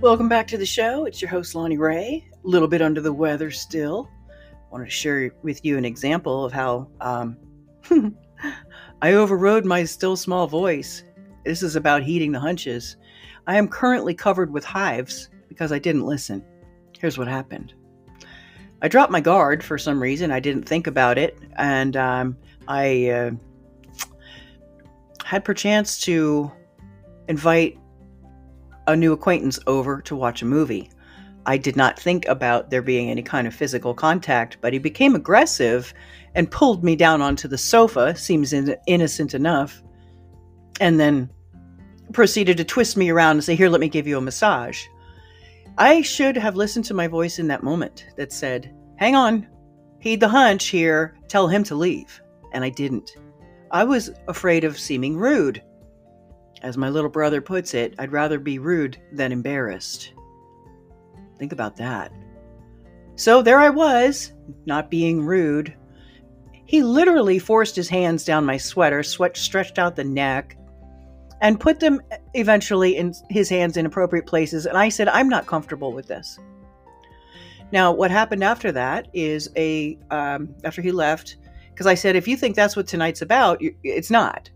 Welcome 0.00 0.30
back 0.30 0.46
to 0.46 0.56
the 0.56 0.64
show. 0.64 1.04
It's 1.04 1.20
your 1.20 1.28
host, 1.28 1.54
Lonnie 1.54 1.76
Ray. 1.76 2.26
A 2.32 2.48
little 2.48 2.68
bit 2.68 2.80
under 2.80 3.02
the 3.02 3.12
weather 3.12 3.50
still. 3.50 4.08
I 4.30 4.32
Wanted 4.70 4.86
to 4.86 4.90
share 4.90 5.30
with 5.42 5.62
you 5.62 5.76
an 5.76 5.84
example 5.84 6.42
of 6.42 6.54
how 6.54 6.88
um, 7.02 7.36
I 9.02 9.12
overrode 9.12 9.66
my 9.66 9.84
still 9.84 10.16
small 10.16 10.46
voice. 10.46 11.04
This 11.44 11.62
is 11.62 11.76
about 11.76 12.02
heeding 12.02 12.32
the 12.32 12.40
hunches. 12.40 12.96
I 13.46 13.58
am 13.58 13.68
currently 13.68 14.14
covered 14.14 14.50
with 14.50 14.64
hives 14.64 15.28
because 15.50 15.70
I 15.70 15.78
didn't 15.78 16.06
listen. 16.06 16.42
Here's 16.98 17.18
what 17.18 17.28
happened 17.28 17.74
I 18.80 18.88
dropped 18.88 19.12
my 19.12 19.20
guard 19.20 19.62
for 19.62 19.76
some 19.76 20.02
reason. 20.02 20.30
I 20.30 20.40
didn't 20.40 20.62
think 20.62 20.86
about 20.86 21.18
it. 21.18 21.38
And 21.56 21.94
um, 21.98 22.38
I 22.68 23.10
uh, 23.10 23.30
had 25.26 25.44
perchance 25.44 26.00
to 26.00 26.50
invite 27.28 27.76
a 28.86 28.96
new 28.96 29.12
acquaintance 29.12 29.58
over 29.66 30.00
to 30.02 30.16
watch 30.16 30.42
a 30.42 30.46
movie. 30.46 30.90
I 31.46 31.56
did 31.56 31.76
not 31.76 31.98
think 31.98 32.26
about 32.26 32.70
there 32.70 32.82
being 32.82 33.10
any 33.10 33.22
kind 33.22 33.46
of 33.46 33.54
physical 33.54 33.94
contact, 33.94 34.58
but 34.60 34.72
he 34.72 34.78
became 34.78 35.14
aggressive 35.14 35.94
and 36.34 36.50
pulled 36.50 36.84
me 36.84 36.96
down 36.96 37.22
onto 37.22 37.48
the 37.48 37.58
sofa, 37.58 38.14
seems 38.14 38.52
in- 38.52 38.76
innocent 38.86 39.34
enough, 39.34 39.82
and 40.80 41.00
then 41.00 41.30
proceeded 42.12 42.56
to 42.56 42.64
twist 42.64 42.96
me 42.96 43.10
around 43.10 43.32
and 43.36 43.44
say, 43.44 43.54
Here, 43.54 43.68
let 43.68 43.80
me 43.80 43.88
give 43.88 44.06
you 44.06 44.18
a 44.18 44.20
massage. 44.20 44.84
I 45.78 46.02
should 46.02 46.36
have 46.36 46.56
listened 46.56 46.84
to 46.86 46.94
my 46.94 47.06
voice 47.06 47.38
in 47.38 47.48
that 47.48 47.62
moment 47.62 48.06
that 48.16 48.32
said, 48.32 48.74
Hang 48.96 49.14
on, 49.14 49.46
heed 49.98 50.20
the 50.20 50.28
hunch 50.28 50.66
here, 50.66 51.16
tell 51.28 51.48
him 51.48 51.64
to 51.64 51.74
leave. 51.74 52.20
And 52.52 52.64
I 52.64 52.68
didn't. 52.68 53.16
I 53.70 53.84
was 53.84 54.10
afraid 54.28 54.64
of 54.64 54.78
seeming 54.78 55.16
rude. 55.16 55.62
As 56.62 56.76
my 56.76 56.90
little 56.90 57.10
brother 57.10 57.40
puts 57.40 57.74
it, 57.74 57.94
I'd 57.98 58.12
rather 58.12 58.38
be 58.38 58.58
rude 58.58 58.98
than 59.12 59.32
embarrassed. 59.32 60.12
Think 61.38 61.52
about 61.52 61.76
that. 61.76 62.12
So 63.16 63.42
there 63.42 63.60
I 63.60 63.70
was, 63.70 64.32
not 64.66 64.90
being 64.90 65.24
rude. 65.24 65.74
He 66.66 66.82
literally 66.82 67.38
forced 67.38 67.76
his 67.76 67.88
hands 67.88 68.24
down 68.24 68.44
my 68.44 68.56
sweater, 68.56 69.02
sweat 69.02 69.36
stretched 69.36 69.78
out 69.78 69.96
the 69.96 70.04
neck, 70.04 70.56
and 71.40 71.58
put 71.58 71.80
them 71.80 72.00
eventually 72.34 72.96
in 72.96 73.14
his 73.30 73.48
hands 73.48 73.76
in 73.76 73.86
appropriate 73.86 74.26
places. 74.26 74.66
And 74.66 74.76
I 74.76 74.90
said, 74.90 75.08
I'm 75.08 75.28
not 75.28 75.46
comfortable 75.46 75.92
with 75.92 76.06
this. 76.06 76.38
Now, 77.72 77.92
what 77.92 78.10
happened 78.10 78.44
after 78.44 78.72
that 78.72 79.08
is 79.14 79.50
a 79.56 79.98
um, 80.10 80.54
after 80.64 80.82
he 80.82 80.92
left, 80.92 81.36
because 81.70 81.86
I 81.86 81.94
said, 81.94 82.16
if 82.16 82.28
you 82.28 82.36
think 82.36 82.56
that's 82.56 82.76
what 82.76 82.86
tonight's 82.86 83.22
about, 83.22 83.60
it's 83.82 84.10
not. 84.10 84.50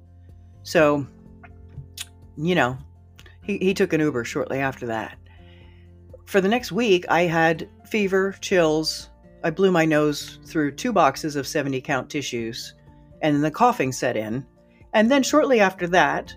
So 0.63 1.07
you 2.37 2.55
know, 2.55 2.79
he, 3.43 3.59
he 3.59 3.75
took 3.75 3.93
an 3.93 4.01
Uber 4.01 4.25
shortly 4.25 4.59
after 4.59 4.87
that. 4.87 5.19
For 6.27 6.41
the 6.41 6.49
next 6.49 6.73
week, 6.73 7.05
I 7.09 7.23
had 7.23 7.69
fever, 7.87 8.35
chills. 8.41 9.11
I 9.43 9.51
blew 9.51 9.71
my 9.71 9.85
nose 9.85 10.39
through 10.47 10.73
two 10.73 10.93
boxes 10.93 11.37
of 11.37 11.47
70 11.47 11.81
count 11.83 12.09
tissues, 12.09 12.75
and 13.23 13.35
then 13.35 13.43
the 13.43 13.51
coughing 13.51 13.93
set 13.93 14.17
in. 14.17 14.47
And 14.95 15.11
then, 15.11 15.23
shortly 15.23 15.61
after 15.61 15.87
that, 15.89 16.35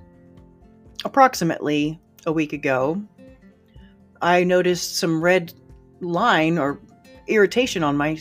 approximately 1.06 2.00
a 2.26 2.32
week 2.32 2.54
ago, 2.54 3.02
I 4.22 4.44
noticed 4.44 4.98
some 4.98 5.22
red 5.22 5.54
line 6.02 6.58
or 6.58 6.82
irritation 7.28 7.84
on 7.84 7.96
my 7.96 8.20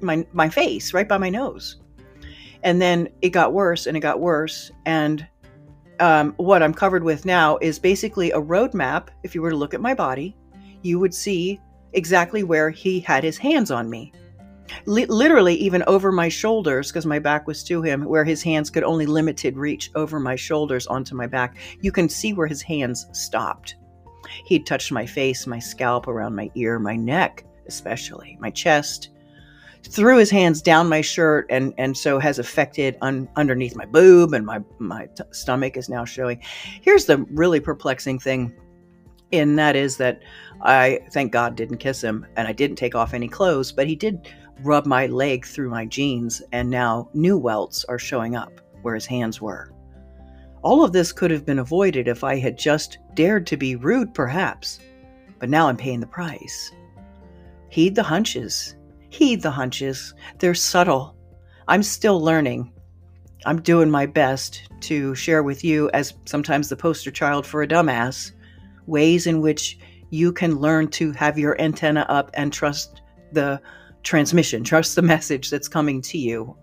my 0.00 0.26
my 0.32 0.48
face 0.48 0.92
right 0.92 1.08
by 1.08 1.18
my 1.18 1.28
nose. 1.28 1.80
And 2.62 2.80
then 2.80 3.08
it 3.20 3.30
got 3.30 3.52
worse 3.52 3.86
and 3.86 3.96
it 3.96 4.00
got 4.00 4.20
worse 4.20 4.70
and 4.86 5.26
um, 6.00 6.34
what 6.36 6.62
I'm 6.62 6.74
covered 6.74 7.04
with 7.04 7.24
now 7.24 7.58
is 7.58 7.78
basically 7.78 8.30
a 8.30 8.40
roadmap. 8.40 9.08
If 9.22 9.34
you 9.34 9.42
were 9.42 9.50
to 9.50 9.56
look 9.56 9.74
at 9.74 9.80
my 9.80 9.94
body, 9.94 10.36
you 10.82 10.98
would 10.98 11.14
see 11.14 11.60
exactly 11.92 12.42
where 12.42 12.70
he 12.70 13.00
had 13.00 13.24
his 13.24 13.38
hands 13.38 13.70
on 13.70 13.88
me. 13.88 14.12
L- 14.88 15.06
literally, 15.08 15.54
even 15.54 15.82
over 15.86 16.10
my 16.10 16.28
shoulders, 16.28 16.90
because 16.90 17.06
my 17.06 17.18
back 17.18 17.46
was 17.46 17.62
to 17.64 17.82
him, 17.82 18.04
where 18.04 18.24
his 18.24 18.42
hands 18.42 18.70
could 18.70 18.82
only 18.82 19.06
limited 19.06 19.56
reach 19.56 19.90
over 19.94 20.18
my 20.18 20.36
shoulders 20.36 20.86
onto 20.86 21.14
my 21.14 21.26
back. 21.26 21.56
You 21.80 21.92
can 21.92 22.08
see 22.08 22.32
where 22.32 22.46
his 22.46 22.62
hands 22.62 23.06
stopped. 23.12 23.76
He'd 24.46 24.66
touched 24.66 24.90
my 24.90 25.06
face, 25.06 25.46
my 25.46 25.58
scalp, 25.58 26.08
around 26.08 26.34
my 26.34 26.50
ear, 26.54 26.78
my 26.78 26.96
neck, 26.96 27.44
especially, 27.66 28.36
my 28.40 28.50
chest, 28.50 29.10
threw 29.84 30.18
his 30.18 30.30
hands 30.30 30.62
down 30.62 30.88
my 30.88 31.00
shirt 31.00 31.46
and 31.50 31.72
and 31.78 31.96
so 31.96 32.18
has 32.18 32.38
affected 32.38 32.96
un, 33.02 33.28
underneath 33.36 33.76
my 33.76 33.84
boob 33.84 34.32
and 34.32 34.46
my 34.46 34.60
my 34.78 35.06
t- 35.06 35.24
stomach 35.30 35.76
is 35.76 35.88
now 35.88 36.04
showing. 36.04 36.40
Here's 36.80 37.06
the 37.06 37.18
really 37.30 37.60
perplexing 37.60 38.18
thing 38.18 38.54
and 39.32 39.58
that 39.58 39.74
is 39.74 39.96
that 39.96 40.22
i 40.62 41.00
thank 41.10 41.32
god 41.32 41.56
didn't 41.56 41.78
kiss 41.78 42.02
him 42.02 42.26
and 42.36 42.46
i 42.46 42.52
didn't 42.52 42.76
take 42.76 42.94
off 42.94 43.14
any 43.14 43.28
clothes 43.28 43.72
but 43.72 43.86
he 43.86 43.96
did 43.96 44.28
rub 44.62 44.86
my 44.86 45.06
leg 45.06 45.44
through 45.44 45.68
my 45.68 45.84
jeans 45.84 46.42
and 46.52 46.70
now 46.70 47.08
new 47.14 47.36
welts 47.36 47.84
are 47.86 47.98
showing 47.98 48.36
up 48.36 48.60
where 48.82 48.94
his 48.94 49.06
hands 49.06 49.40
were. 49.40 49.72
All 50.62 50.84
of 50.84 50.92
this 50.92 51.12
could 51.12 51.30
have 51.30 51.44
been 51.44 51.58
avoided 51.58 52.06
if 52.06 52.22
i 52.22 52.36
had 52.36 52.56
just 52.56 52.98
dared 53.14 53.46
to 53.48 53.56
be 53.56 53.76
rude 53.76 54.14
perhaps 54.14 54.78
but 55.38 55.50
now 55.50 55.68
i'm 55.68 55.76
paying 55.76 56.00
the 56.00 56.06
price. 56.06 56.72
Heed 57.68 57.96
the 57.96 58.02
hunches 58.02 58.76
Heed 59.14 59.42
the 59.42 59.50
hunches, 59.52 60.12
they're 60.40 60.56
subtle. 60.56 61.14
I'm 61.68 61.84
still 61.84 62.20
learning. 62.20 62.72
I'm 63.46 63.62
doing 63.62 63.88
my 63.88 64.06
best 64.06 64.62
to 64.80 65.14
share 65.14 65.44
with 65.44 65.62
you, 65.62 65.88
as 65.94 66.14
sometimes 66.24 66.68
the 66.68 66.74
poster 66.74 67.12
child 67.12 67.46
for 67.46 67.62
a 67.62 67.68
dumbass, 67.68 68.32
ways 68.86 69.28
in 69.28 69.40
which 69.40 69.78
you 70.10 70.32
can 70.32 70.56
learn 70.56 70.88
to 70.88 71.12
have 71.12 71.38
your 71.38 71.60
antenna 71.60 72.04
up 72.08 72.32
and 72.34 72.52
trust 72.52 73.02
the 73.30 73.60
transmission, 74.02 74.64
trust 74.64 74.96
the 74.96 75.02
message 75.02 75.48
that's 75.48 75.68
coming 75.68 76.02
to 76.02 76.18
you. 76.18 76.56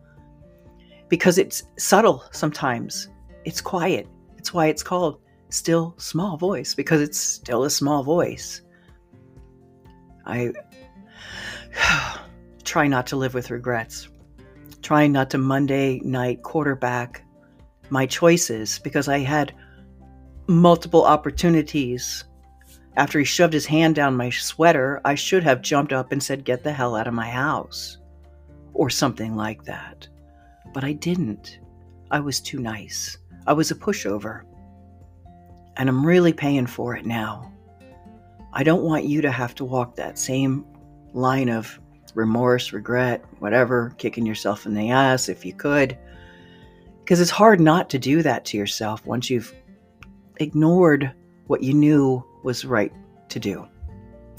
Because 1.08 1.38
it's 1.38 1.64
subtle 1.78 2.26
sometimes, 2.32 3.08
it's 3.46 3.62
quiet. 3.62 4.10
It's 4.38 4.54
why 4.54 4.68
it's 4.68 4.84
called 4.84 5.22
still 5.48 5.96
small 5.96 6.36
voice, 6.36 6.76
because 6.76 7.00
it's 7.00 7.18
still 7.18 7.64
a 7.64 7.70
small 7.70 8.04
voice. 8.04 8.62
I 10.26 10.52
try 12.72 12.88
not 12.88 13.06
to 13.06 13.18
live 13.18 13.34
with 13.34 13.52
regrets. 13.52 14.08
Trying 14.82 15.12
not 15.12 15.30
to 15.32 15.38
Monday 15.38 16.00
night 16.06 16.42
quarterback 16.42 17.22
my 17.90 18.06
choices 18.06 18.80
because 18.80 19.10
I 19.10 19.20
had 19.20 19.54
multiple 20.48 21.04
opportunities. 21.04 22.24
After 22.96 23.20
he 23.20 23.26
shoved 23.26 23.52
his 23.52 23.66
hand 23.66 23.96
down 23.96 24.16
my 24.16 24.30
sweater, 24.30 25.02
I 25.04 25.16
should 25.16 25.44
have 25.44 25.62
jumped 25.62 25.92
up 25.92 26.14
and 26.14 26.24
said, 26.24 26.46
Get 26.46 26.64
the 26.64 26.72
hell 26.72 26.96
out 26.96 27.10
of 27.10 27.14
my 27.14 27.28
house, 27.28 27.98
or 28.74 28.90
something 28.90 29.36
like 29.36 29.66
that. 29.66 30.08
But 30.74 30.86
I 30.86 30.94
didn't. 30.94 31.60
I 32.10 32.22
was 32.22 32.40
too 32.40 32.60
nice. 32.60 33.18
I 33.48 33.52
was 33.52 33.72
a 33.72 33.76
pushover. 33.76 34.44
And 35.76 35.90
I'm 35.90 36.06
really 36.06 36.32
paying 36.32 36.68
for 36.68 36.96
it 36.96 37.06
now. 37.06 37.52
I 38.54 38.64
don't 38.64 38.84
want 38.84 39.04
you 39.04 39.22
to 39.24 39.32
have 39.32 39.56
to 39.56 39.66
walk 39.66 39.98
that 39.98 40.18
same 40.18 40.66
line 41.12 41.50
of 41.50 41.78
remorse, 42.16 42.74
regret, 42.74 43.24
whatever, 43.40 43.94
kicking 43.98 44.26
yourself 44.26 44.66
in 44.66 44.74
the 44.74 44.92
ass 44.92 45.30
if 45.30 45.46
you 45.46 45.54
could. 45.54 45.98
Because 47.00 47.20
it's 47.20 47.32
hard 47.32 47.60
not 47.60 47.90
to 47.90 48.00
do 48.00 48.22
that 48.22 48.46
to 48.46 48.58
yourself 48.58 49.06
once 49.06 49.30
you've 49.30 49.54
ignored 50.38 51.12
what 51.48 51.64
you 51.64 51.74
knew 51.74 52.24
was 52.44 52.66
right 52.66 52.92
to 53.30 53.40
do. 53.40 53.68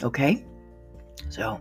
Okay? 0.02 0.44
So 1.28 1.60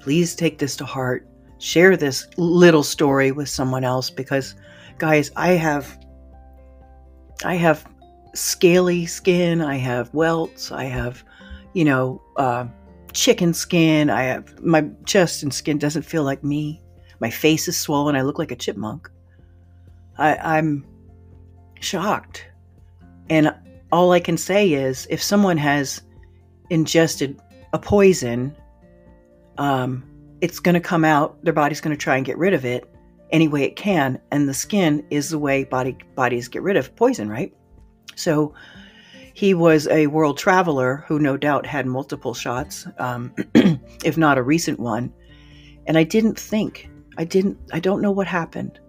please 0.00 0.34
take 0.34 0.58
this 0.58 0.76
to 0.76 0.84
heart. 0.84 1.28
Share 1.58 1.96
this 1.96 2.26
little 2.36 2.82
story 2.82 3.32
with 3.32 3.48
someone 3.48 3.82
else 3.82 4.10
because, 4.10 4.54
guys, 4.98 5.30
I 5.36 5.52
have. 5.52 5.98
I 7.44 7.54
have 7.56 7.86
scaly 8.34 9.06
skin, 9.06 9.60
I 9.60 9.76
have 9.76 10.12
welts, 10.14 10.72
I 10.72 10.84
have, 10.84 11.22
you 11.74 11.84
know, 11.84 12.22
uh, 12.36 12.66
chicken 13.16 13.54
skin. 13.54 14.10
I 14.10 14.24
have 14.24 14.62
my 14.62 14.88
chest 15.06 15.42
and 15.42 15.52
skin 15.52 15.78
doesn't 15.78 16.02
feel 16.02 16.22
like 16.22 16.44
me. 16.44 16.82
My 17.18 17.30
face 17.30 17.66
is 17.66 17.76
swollen. 17.76 18.14
I 18.14 18.20
look 18.20 18.38
like 18.38 18.52
a 18.52 18.56
chipmunk. 18.56 19.08
I, 20.18 20.36
I'm 20.36 20.86
shocked. 21.80 22.46
And 23.30 23.54
all 23.90 24.12
I 24.12 24.20
can 24.20 24.36
say 24.36 24.72
is 24.72 25.06
if 25.10 25.22
someone 25.22 25.56
has 25.56 26.02
ingested 26.68 27.40
a 27.72 27.78
poison, 27.78 28.54
um, 29.56 30.04
it's 30.42 30.60
going 30.60 30.74
to 30.74 30.80
come 30.80 31.04
out. 31.04 31.42
Their 31.42 31.54
body's 31.54 31.80
going 31.80 31.96
to 31.96 32.02
try 32.02 32.16
and 32.16 32.26
get 32.26 32.36
rid 32.36 32.52
of 32.52 32.64
it 32.66 32.88
any 33.30 33.48
way 33.48 33.62
it 33.62 33.76
can. 33.76 34.20
And 34.30 34.46
the 34.46 34.54
skin 34.54 35.04
is 35.10 35.30
the 35.30 35.38
way 35.38 35.64
body 35.64 35.96
bodies 36.14 36.48
get 36.48 36.62
rid 36.62 36.76
of 36.76 36.94
poison, 36.96 37.30
right? 37.30 37.52
So 38.14 38.52
he 39.36 39.52
was 39.52 39.86
a 39.88 40.06
world 40.06 40.38
traveler 40.38 41.04
who 41.06 41.18
no 41.18 41.36
doubt 41.36 41.66
had 41.66 41.84
multiple 41.84 42.32
shots, 42.32 42.86
um, 42.96 43.34
if 44.02 44.16
not 44.16 44.38
a 44.38 44.42
recent 44.42 44.80
one. 44.80 45.12
And 45.86 45.98
I 45.98 46.04
didn't 46.04 46.40
think, 46.40 46.88
I 47.18 47.24
didn't, 47.24 47.58
I 47.70 47.78
don't 47.78 48.00
know 48.00 48.10
what 48.10 48.26
happened, 48.26 48.80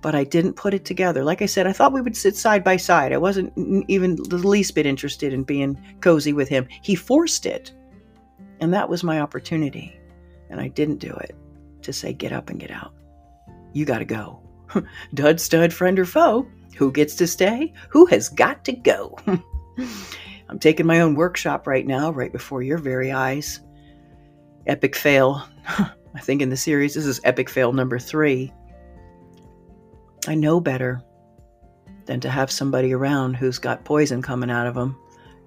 but 0.00 0.14
I 0.14 0.22
didn't 0.22 0.52
put 0.52 0.74
it 0.74 0.84
together. 0.84 1.24
Like 1.24 1.42
I 1.42 1.46
said, 1.46 1.66
I 1.66 1.72
thought 1.72 1.92
we 1.92 2.02
would 2.02 2.16
sit 2.16 2.36
side 2.36 2.62
by 2.62 2.76
side. 2.76 3.12
I 3.12 3.16
wasn't 3.16 3.52
even 3.90 4.14
the 4.14 4.38
least 4.38 4.76
bit 4.76 4.86
interested 4.86 5.32
in 5.32 5.42
being 5.42 5.76
cozy 6.00 6.32
with 6.32 6.48
him. 6.48 6.68
He 6.82 6.94
forced 6.94 7.44
it. 7.44 7.72
And 8.60 8.72
that 8.72 8.88
was 8.88 9.02
my 9.02 9.18
opportunity. 9.18 9.98
And 10.50 10.60
I 10.60 10.68
didn't 10.68 10.98
do 10.98 11.10
it 11.10 11.34
to 11.82 11.92
say, 11.92 12.12
get 12.12 12.30
up 12.30 12.48
and 12.48 12.60
get 12.60 12.70
out. 12.70 12.94
You 13.72 13.86
got 13.86 13.98
to 13.98 14.04
go. 14.04 14.40
Dud, 15.14 15.40
stud, 15.40 15.72
friend, 15.72 15.98
or 15.98 16.06
foe. 16.06 16.46
Who 16.76 16.92
gets 16.92 17.16
to 17.16 17.26
stay? 17.26 17.72
Who 17.88 18.06
has 18.06 18.28
got 18.28 18.64
to 18.66 18.72
go? 18.72 19.18
I'm 20.48 20.58
taking 20.58 20.86
my 20.86 21.00
own 21.00 21.14
workshop 21.14 21.66
right 21.66 21.86
now, 21.86 22.10
right 22.10 22.32
before 22.32 22.62
your 22.62 22.78
very 22.78 23.12
eyes. 23.12 23.60
Epic 24.66 24.96
fail. 24.96 25.46
I 26.14 26.20
think 26.20 26.42
in 26.42 26.50
the 26.50 26.56
series, 26.56 26.94
this 26.94 27.06
is 27.06 27.20
epic 27.24 27.48
fail 27.48 27.72
number 27.72 27.98
three. 27.98 28.52
I 30.26 30.34
know 30.34 30.60
better 30.60 31.02
than 32.06 32.20
to 32.20 32.30
have 32.30 32.50
somebody 32.50 32.92
around 32.92 33.34
who's 33.34 33.58
got 33.58 33.84
poison 33.84 34.22
coming 34.22 34.50
out 34.50 34.66
of 34.66 34.74
them. 34.74 34.98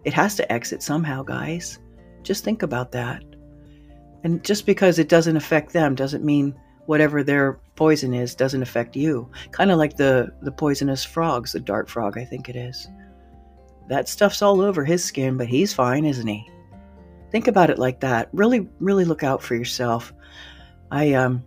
It 0.06 0.13
has 0.13 0.35
to 0.35 0.51
exit 0.51 0.81
somehow, 0.81 1.24
guys. 1.24 1.80
Just 2.24 2.44
think 2.44 2.63
about 2.63 2.91
that. 2.94 3.24
And 4.24 4.44
just 4.44 4.65
because 4.65 5.00
it 5.00 5.09
doesn't 5.09 5.35
affect 5.35 5.74
them 5.74 5.95
doesn't 5.95 6.24
mean 6.24 6.56
whatever 6.85 7.24
their 7.24 7.59
poison 7.75 8.13
is 8.13 8.35
doesn't 8.35 8.62
affect 8.62 8.95
you. 8.95 9.30
Kind 9.51 9.71
of 9.71 9.77
like 9.77 9.97
the 9.97 10.31
the 10.41 10.51
poisonous 10.51 11.03
frogs, 11.03 11.51
the 11.51 11.59
dart 11.59 11.89
frog, 11.89 12.18
I 12.18 12.24
think 12.24 12.47
it 12.50 12.56
is. 12.56 12.88
That 13.88 14.07
stuff's 14.09 14.41
all 14.41 14.62
over 14.62 14.85
his 14.85 15.03
skin, 15.03 15.38
but 15.38 15.47
he's 15.47 15.74
fine, 15.74 16.06
isn't 16.06 16.27
he? 16.27 16.50
Think 17.31 17.47
about 17.47 17.69
it 17.69 17.80
like 17.80 18.00
that. 18.01 18.30
Really, 18.31 18.69
really 18.80 19.06
look 19.06 19.24
out 19.24 19.41
for 19.41 19.56
yourself. 19.56 20.13
I 20.91 21.13
um 21.13 21.44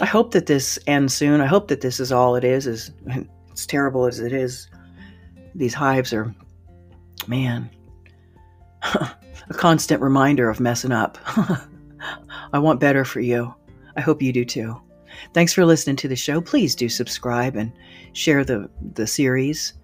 I 0.00 0.06
hope 0.06 0.32
that 0.32 0.46
this 0.46 0.78
ends 0.86 1.14
soon. 1.14 1.40
I 1.40 1.46
hope 1.46 1.68
that 1.68 1.80
this 1.80 2.00
is 2.00 2.12
all 2.12 2.36
it 2.36 2.44
is. 2.44 2.66
Is 2.66 2.92
it's 3.50 3.66
terrible 3.66 4.06
as 4.06 4.20
it 4.20 4.32
is. 4.32 4.68
These 5.54 5.74
hives 5.74 6.12
are, 6.12 6.34
man, 7.28 7.70
a 8.82 9.14
constant 9.52 10.00
reminder 10.02 10.48
of 10.48 10.60
messing 10.60 10.92
up. 10.92 11.18
I 12.52 12.58
want 12.58 12.80
better 12.80 13.04
for 13.04 13.20
you. 13.20 13.54
I 13.96 14.00
hope 14.00 14.20
you 14.20 14.32
do 14.32 14.44
too. 14.44 14.80
Thanks 15.32 15.52
for 15.52 15.64
listening 15.64 15.96
to 15.96 16.08
the 16.08 16.16
show. 16.16 16.40
Please 16.40 16.74
do 16.74 16.88
subscribe 16.88 17.56
and 17.56 17.72
share 18.12 18.44
the 18.44 18.68
the 18.94 19.06
series. 19.06 19.74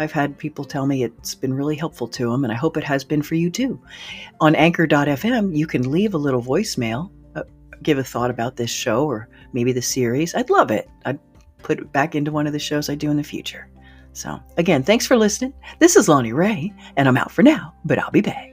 I've 0.00 0.12
had 0.12 0.38
people 0.38 0.64
tell 0.64 0.86
me 0.86 1.02
it's 1.02 1.34
been 1.34 1.52
really 1.52 1.76
helpful 1.76 2.08
to 2.08 2.30
them, 2.30 2.44
and 2.44 2.52
I 2.52 2.56
hope 2.56 2.76
it 2.76 2.84
has 2.84 3.04
been 3.04 3.22
for 3.22 3.34
you 3.34 3.50
too. 3.50 3.80
On 4.40 4.54
anchor.fm, 4.54 5.54
you 5.54 5.66
can 5.66 5.90
leave 5.90 6.14
a 6.14 6.18
little 6.18 6.42
voicemail, 6.42 7.10
uh, 7.34 7.42
give 7.82 7.98
a 7.98 8.04
thought 8.04 8.30
about 8.30 8.56
this 8.56 8.70
show 8.70 9.04
or 9.04 9.28
maybe 9.52 9.72
the 9.72 9.82
series. 9.82 10.34
I'd 10.34 10.50
love 10.50 10.70
it. 10.70 10.88
I'd 11.04 11.18
put 11.58 11.78
it 11.78 11.92
back 11.92 12.14
into 12.14 12.32
one 12.32 12.46
of 12.46 12.52
the 12.52 12.58
shows 12.58 12.88
I 12.88 12.94
do 12.94 13.10
in 13.10 13.16
the 13.16 13.22
future. 13.22 13.68
So, 14.12 14.40
again, 14.56 14.82
thanks 14.82 15.06
for 15.06 15.16
listening. 15.16 15.52
This 15.78 15.96
is 15.96 16.08
Lonnie 16.08 16.32
Ray, 16.32 16.72
and 16.96 17.06
I'm 17.06 17.16
out 17.16 17.30
for 17.30 17.42
now, 17.42 17.74
but 17.84 17.98
I'll 17.98 18.10
be 18.10 18.22
back. 18.22 18.49